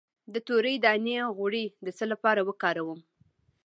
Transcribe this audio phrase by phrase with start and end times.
[0.33, 2.99] د تورې دانې غوړي د څه لپاره وکاروم؟